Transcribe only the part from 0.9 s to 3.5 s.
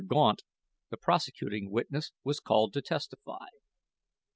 prosecuting witness, was called to testify.